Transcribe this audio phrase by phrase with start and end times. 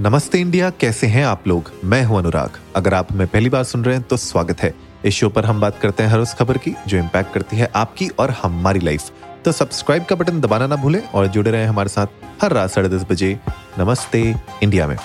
[0.00, 1.70] नमस्ते इंडिया, कैसे हैं आप लोग?
[1.84, 4.72] मैं हूँ अनुराग। अगर आप हमें पहली बार सुन रहे हैं तो स्वागत है।
[5.04, 7.70] इस शो पर हम बात करते हैं हर उस खबर की, जो इम्पैक्ट करती है
[7.74, 9.10] आपकी और हमारी लाइफ
[9.44, 12.06] तो सब्सक्राइब का बटन दबाना ना भूलें और जुड़े रहें हमारे साथ
[12.42, 13.32] हर रात साढ़े दस बजे।
[13.78, 14.20] नमस्ते
[14.62, 14.96] इंडिया में।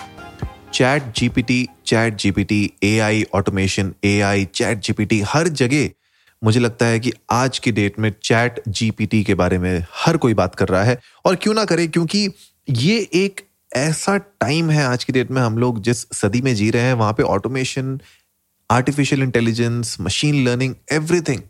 [0.74, 5.90] Chat GPT chat GPT I automation AI chat GPT हर जगह
[6.42, 10.34] मुझे लगता है कि आज की डेट में चैट जीपीटी के बारे में हर कोई
[10.34, 11.88] बात कर रहा है। और क्यों ना करे?
[11.88, 12.28] क्योंकि
[12.70, 13.42] ये एक
[13.72, 16.94] ऐसा टाइम है आज की डेट में हम लोग जिस सदी में जी रहे हैं,
[16.94, 18.00] वहाँ पे automation
[18.70, 21.42] artificial intelligence machine learning everything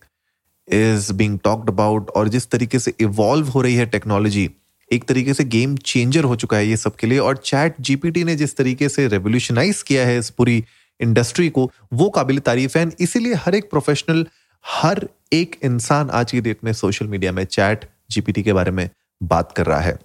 [0.68, 4.50] is being talked about और जिस तरीके से इवॉल्व हो रही है टेक्नोलॉजी
[4.92, 8.36] एक तरीके से गेम चेंजर हो चुका है ये सबके लिए और चैट जीपीटी ने
[8.36, 10.64] जिस तरीके से रेवोल्यूशनाइज किया है इस पूरी
[11.00, 14.26] इंडस्ट्री को, वो काबिल तारीफ़ है। इसीलिए हर एक प्रोफेशनल
[14.66, 18.90] हर एक इंसान आज की डेट में सोशल मीडिया में चैट जीपीटी के बारे में
[19.24, 19.98] बात कर रहा है।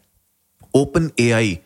[0.74, 1.58] ओपन एआई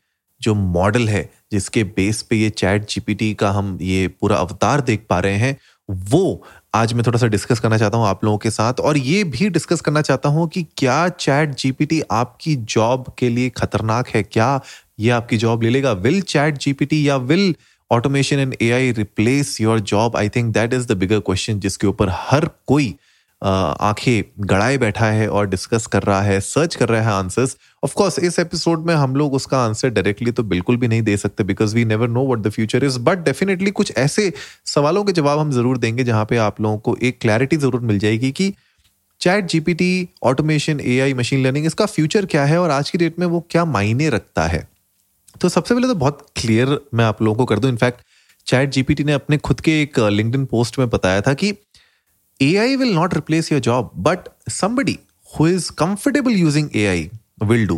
[0.43, 5.07] जो मॉडल है, जिसके बेस पे ये चैट जीपीटी का हम ये पूरा अवतार देख
[5.10, 5.57] पा रहे हैं,
[5.88, 6.43] वो
[6.74, 9.49] आज मैं थोड़ा सा डिस्कस करना चाहता हूँ आप लोगों के साथ और ये भी
[9.51, 14.23] डिस्कस करना चाहता हूँ कि क्या चैट जीपीटी आपकी जॉब के लिए खतरनाक है?
[14.23, 14.60] क्या
[15.01, 15.93] ये आपकी जॉब ले लेगा?
[15.93, 17.54] विल चैट जीपीटी या will
[17.91, 22.09] automation and AI replace your job I think that is the bigger question जिसके ऊपर
[22.13, 22.95] हर कोई
[23.45, 27.95] आँखें गड़ाए बैठा है और डिस्कस कर रहा है सर्च कर रहा है आंसर्स ऑफ़
[27.95, 31.45] कोर्स इस एपिसोड में हम लोग उसका आंसर डायरेक्टली तो बिल्कुल भी नहीं दे सकते
[31.45, 34.32] because we never know what the future is but definitely कुछ ऐसे
[34.66, 37.99] सवालों के जवाब हम ज़रूर देंगे जहाँ पे आप लोगों को एक क्लैरिटी ज़रूर मिल
[37.99, 38.52] जाएगी कि
[39.21, 43.27] chat GPT automation AI machine learning इसका फ्यूचर क्या है और आज की डेट में
[43.27, 44.69] वो क्या मायने रखता है?
[45.41, 48.01] तो सबसे पहले तो बहुत क्लियर मैं आप लोगों को कर दूँ। इनफैक्ट
[48.47, 51.52] चैट जीपीटी ने अपने खुद के एक लिंक्डइन पोस्ट में बताया था कि
[52.43, 54.99] will not replace your job but somebody
[55.38, 57.10] who is comfortable using AI
[57.45, 57.77] will do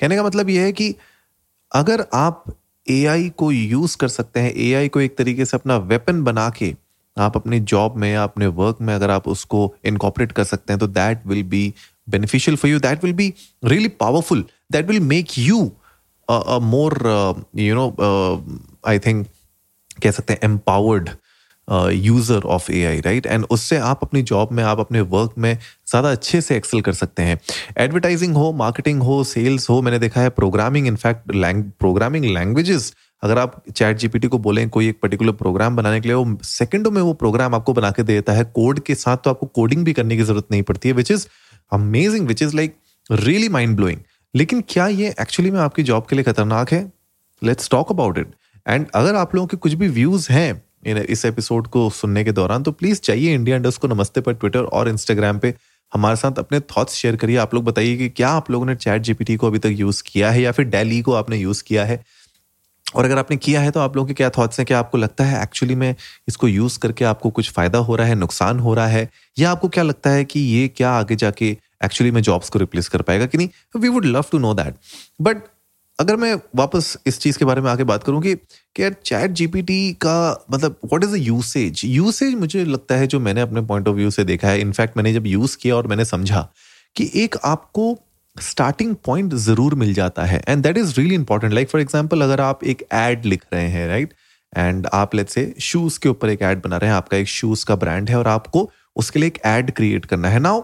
[0.00, 0.94] कहने का मतलब यह है कि
[1.72, 2.44] अगर आप
[2.86, 6.74] आई को यूज़ कर सकते हैं आई को एक तरीके से अपना वेपन बना के
[7.16, 10.80] आप अपने जॉब में या अपने वर्क में अगर आप उसको इनकॉपरेट कर सकते हैं
[10.80, 11.74] तो that will be
[12.08, 13.32] beneficial for you that will be
[13.64, 15.60] really powerful that will make you
[16.62, 16.98] more
[17.56, 17.86] you know
[18.86, 19.26] I think
[20.02, 21.10] कह सकते हैं empowered
[21.68, 25.56] user of AI right and उससे आप अपनी जॉब में, आप अपने वर्क में
[25.88, 27.38] ज़्यादा अच्छे से एक्सेल कर सकते हैं।
[27.78, 32.92] एडवर्टाइजिंग हो मार्केटिंग हो सेल्स हो, मैंने देखा है programming in fact Lang programming languages
[33.22, 36.90] अगर आप चैट जीपीटी को बोलें, कोई एक पर्टिकुलर प्रोग्राम बनाने के लिए, वो सेकंडों
[36.90, 39.92] में वो प्रोग्राम आपको बना के देता है। कोड के साथ तो आपको कोडिंग भी
[39.92, 41.26] करने की ज़रूरत नहीं पड़ती है which is
[41.72, 42.76] amazing which is like
[43.10, 44.00] really mind blowing
[44.34, 46.90] लेकिन क्या ये एक्चुअली में आपकी जॉब के लिए खतरनाक है?
[47.42, 48.34] Let's talk about it
[48.66, 52.62] and अगर आप लोगों के कुछ भी व्यूज़ हैं इस एपिसोड को सुनने के दौरान।
[52.62, 55.54] तो प्लीज़ चाहिए इंडिया इंडस्ट को नमस्ते पर ट्विटर और इंस्टाग्राम पे।
[55.94, 59.02] हमारे साथ अपने थॉट्स शेयर करिए। आप लोग बताइए कि क्या आप लोगों ने चैट
[59.02, 62.04] जीपीटी को अभी तक यूज़ किया है या फिर डेली को आपने यूज़ किया है?
[62.94, 64.66] और अगर आपने किया है तो आप लोगों के क्या थॉट्स हैं?
[64.66, 65.94] क्या आपको लगता है एक्चुअली में
[66.28, 69.08] इसको यूज़ करके आपको कुछ फ़ायदा हो रहा है, नुकसान हो रहा है?
[69.38, 72.88] या आपको क्या लगता है कि ये क्या आगे जाके एक्चुअली में जॉब्स को रिप्लेस
[72.88, 73.48] कर पाएगा कि नहीं?
[73.76, 74.74] We would love to know that
[75.20, 75.42] but
[75.98, 78.32] अगर मैं वापस इस चीज़ के बारे में आगे बात करूँ कि
[78.76, 83.40] यार चैट जीपीटी का मतलब what is the usage usage मुझे लगता है जो मैंने
[83.40, 86.48] अपने पॉइंट ऑफ़ व्यू से देखा है। इनफैक्ट मैंने जब यूज़ किया और मैंने समझा
[86.96, 87.96] कि एक आपको
[88.36, 92.40] स्टार्टिंग पॉइंट ज़रूर मिल जाता है। And that is really important like for example अगर
[92.40, 94.14] आप एक एड लिख रहे हैं राइट
[94.52, 97.64] एंड आप लेट से शूज़ के ऊपर एक एड बना रहे हैं, आपका एक शूज़
[97.66, 100.62] का ब्रांड है और आपको उसके लिए एक एड क्रिएट करना है। Now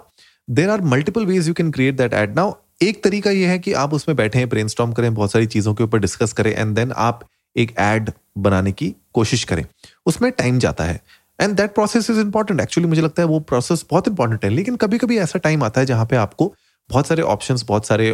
[0.49, 3.73] there are multiple ways you can create that ad now एक तरीका यह है कि
[3.75, 6.93] आप उसमें बैठे हैं ब्रेन करें, बहुत सारी चीज़ों के ऊपर डिस्कस करें एंड देन
[6.99, 9.65] आप एक एड बनाने की कोशिश करें।
[10.07, 11.01] उसमें टाइम जाता है।
[11.39, 14.77] And that process is important actually मुझे लगता है वो प्रोसेस बहुत इंपॉर्टेंट है। लेकिन
[14.77, 16.53] कभी कभी ऐसा टाइम आता है जहाँ पे आपको
[16.91, 18.09] बहुत सारे ऑप्शन बहुत सारे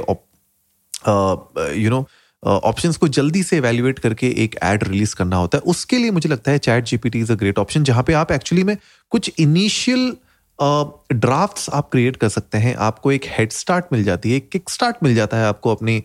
[1.77, 2.06] यू नो
[2.43, 6.28] ऑप्शन को जल्दी से एवेल्युएट करके एक एड रिलीज़ करना होता है। उसके लिए मुझे
[6.28, 8.77] लगता है chat GPT is a great option जहाँ पे आप एक्चुअली में
[9.12, 10.12] कुछ इनिशियल
[10.58, 14.70] ड्राफ्ट्स आप क्रिएट कर सकते हैं। आपको एक हेड स्टार्ट मिल जाती है, एक किक
[14.70, 16.00] स्टार्ट मिल जाता है आपको अपनी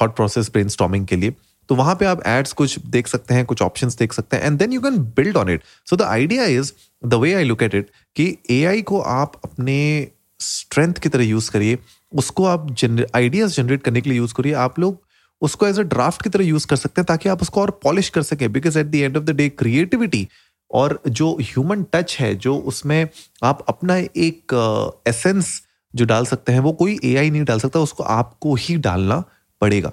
[0.00, 1.34] थॉट प्रोसेस ब्रेन के लिए।
[1.68, 4.58] तो वहाँ पे आप एड्स कुछ देख सकते हैं, कुछ ऑप्शंस देख सकते हैं and
[4.58, 6.72] then you can build on it so the idea is
[7.02, 10.08] the way I look at it कि एआई को आप अपने
[10.40, 11.78] स्ट्रेंथ की तरह यूज़ करिए,
[12.12, 12.74] उसको आप
[13.14, 14.98] आइडियाज़ जनरेट करने के लिए यूज़ करिए। आप लोग
[15.42, 18.08] उसको एज अ ड्राफ्ट की तरह यूज़ कर सकते हैं, ताकि आप उसको और पॉलिश
[18.08, 20.26] कर सकें because at the end of the day creativity
[20.70, 23.08] और जो ह्यूमन टच है, जो उसमें
[23.42, 25.60] आप अपना एक एसेंस
[25.94, 29.22] जो डाल सकते हैं, वो कोई एआई नहीं डाल सकता, उसको आपको ही डालना
[29.60, 29.92] पड़ेगा।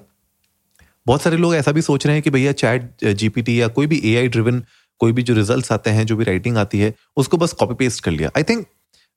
[1.08, 4.02] बहुत सारे लोग ऐसा भी सोच रहे हैं कि भैया चैट जीपीटी या कोई भी
[4.06, 4.64] एआई ड्रिवन
[5.02, 8.04] कोई भी जो रिज़ल्ट आते हैं, जो भी राइटिंग आती है, उसको बस कॉपी पेस्ट
[8.04, 8.66] कर लिया। I think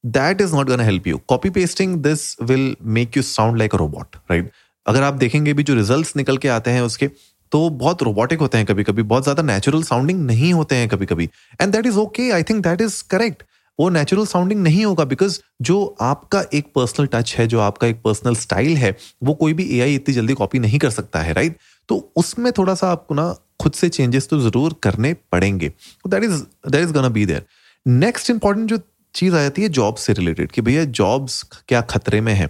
[0.05, 3.79] that is not gonna help you copy pasting this will make you sound like a
[3.79, 4.51] robot right
[4.87, 7.09] अगर आप देखेंगे भी जो रिजल्ट्स निकल के आते हैं उसके
[7.53, 11.07] तो बहुत रोबोटिक होते हैं कभी कभी बहुत ज़्यादा नेचुरल साउंडिंग नहीं होते हैं कभी
[11.07, 11.29] कभी
[11.61, 13.43] and that is okay I think that is correct
[13.79, 18.01] वो नेचुरल साउंडिंग नहीं होगा बिकॉज़ जो आपका एक पर्सनल टच है, जो आपका एक
[18.03, 21.57] पर्सनल स्टाइल है, वो कोई भी एआई इतनी जल्दी कॉपी नहीं कर सकता है राइट
[21.89, 25.69] तो उसमें थोड़ा सा आपको ना खुद से चेंजेस तो ज़रूर करने पड़ेंगे।
[26.09, 27.45] That is that is gonna be their
[27.87, 28.79] next important जो
[29.15, 32.49] चीज़ आ जाती है जॉब से रिलेटेड कि भैया जॉब्स क्या खतरे में है?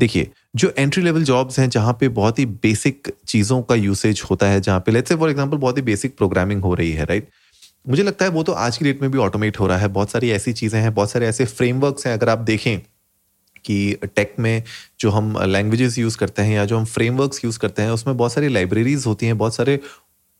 [0.00, 4.46] देखिए जो एंट्री लेवल जॉब्स हैं जहाँ पे बहुत ही बेसिक चीज़ों का यूसेज होता
[4.46, 7.28] है, जहाँ पे लेट्स से फॉर एग्जांपल बहुत ही बेसिक प्रोग्रामिंग हो रही है राइट
[7.86, 10.10] मुझे लगता है वो तो आज की डेट में भी ऑटोमेट हो रहा है, बहुत
[10.10, 12.78] सारी ऐसी चीज़ें हैं, बहुत सारे ऐसे फ्रेमवर्क्स हैं, अगर आप देखें
[13.64, 14.62] कि टेक में
[15.00, 18.32] जो हम लैंग्वेजेस यूज़ करते हैं या जो हम फ्रेमवर्क्स यूज़ करते हैं, उसमें बहुत
[18.32, 19.78] सारी लाइब्रेरीज होती हैं, बहुत सारे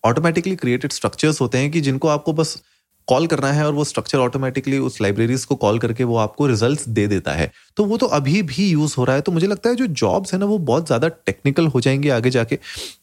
[0.04, 2.62] ऑटोमेटिकली क्रिएटेड स्ट्रक्चर्स होते हैं कि जिनको आपको बस
[3.08, 6.88] कॉल करना है और वो स्ट्रक्चर ऑटोमेटिकली उस लाइब्रेरीज को कॉल करके वो आपको रिजल्ट्स
[6.90, 9.70] दे देता है। तो वो तो अभी भी यूज़ हो रहा है। तो मुझे लगता
[9.70, 12.58] है जो जॉब्स है ना, वो बहुत ज़्यादा टेक्निकल हो जाएँगे आगे जाके।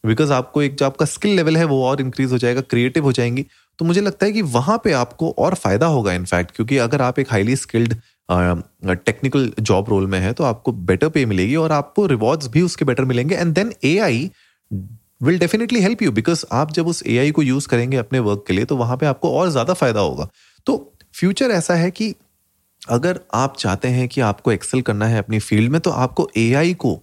[0.05, 3.11] बिकॉज़ आपको एक जो आपका स्किल लेवल है, वो और इंक्रीज हो जाएगा क्रिएटिव हो
[3.11, 3.45] जाएँगी।
[3.79, 7.19] तो मुझे लगता है कि वहाँ पे आपको और फ़ायदा होगा इनफैक्ट क्योंकि अगर आप
[7.19, 7.95] एक highly skilled
[8.29, 12.85] technical job role में है तो आपको बेटर पे मिलेगी और आपको रिवॉर्ड्स भी उसके
[12.85, 14.29] बेटर मिलेंगे। And then AI
[15.21, 18.53] will definitely help you because आप जब उस AI को यूज़ करेंगे अपने वर्क के
[18.53, 20.27] लिए तो वहाँ पे आपको और ज़्यादा फ़ायदा होगा।
[20.67, 22.13] तो फ्यूचर ऐसा है कि
[22.89, 26.73] अगर आप चाहते हैं कि आपको एक्सेल करना है अपनी फ़ील्ड में तो आपको AI
[26.75, 26.99] को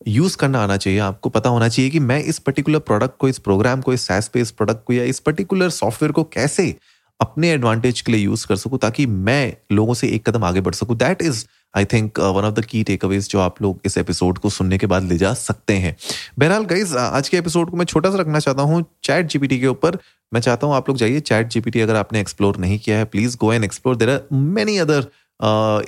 [0.00, 3.38] यूज़ करना आना चाहिए। आपको पता होना चाहिए कि मैं इस पर्टिकुलर प्रोडक्ट को, इस
[3.38, 6.74] प्रोग्राम को, इस सैस पे, इस प्रोडक्ट को या इस पर्टिकुलर सॉफ्टवेयर को कैसे
[7.20, 10.74] अपने एडवांटेज के लिए यूज़ कर सकूँ, ताकि मैं लोगों से एक कदम आगे बढ़
[10.74, 11.44] सकूँ। That is
[11.76, 14.86] I think one of the key takeaways जो आप लोग इस एपिसोड को सुनने के
[14.86, 15.96] बाद ले जा सकते हैं।
[16.38, 19.66] बहरहाल गाइज़ आज के एपिसोड को मैं छोटा सा रखना चाहता हूँ चैट जीपीटी के
[19.66, 19.98] ऊपर।
[20.32, 23.36] मैं चाहता हूँ आप लोग जाइए चैट जीपीटी अगर आपने एक्सप्लोर नहीं किया है please
[23.40, 25.10] go and explore there are many other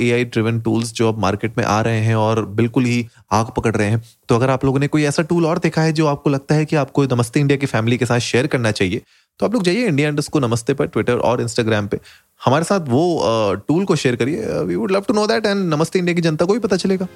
[0.12, 3.74] AI driven tools जो अब मार्केट में आ रहे हैं और बिल्कुल ही आग पकड़
[3.76, 6.30] रहे हैं। तो अगर आप लोगों ने कोई ऐसा टूल और देखा है जो आपको
[6.30, 9.02] लगता है कि आपको नमस्ते इंडिया की फैमिली के साथ शेयर करना चाहिए
[9.40, 11.98] तो आप लोग जाइए इंडिया इंडस्ट को नमस्ते पर ट्विटर और इंस्टाग्राम पे।
[12.40, 15.98] हमारे साथ वो टूल को शेयर करिए। We would love to know that and नमस्ते
[15.98, 17.06] इंडिया की जनता को भी पता चलेगा।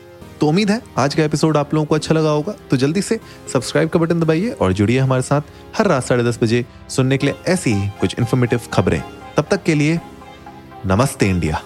[0.41, 3.19] तो उम्मीद है आज का एपिसोड आप लोगों को अच्छा लगा होगा। तो जल्दी से
[3.53, 5.43] सब्सक्राइब का बटन दबाइए और जुड़िए हमारे साथ
[5.77, 9.03] हर रात साढ़े दस बजे सुनने के लिए ऐसी ही कुछ इन्फॉर्मेटिव खबरें।
[9.37, 10.01] तब तक के लिए
[10.87, 11.63] नमस्ते इंडिया।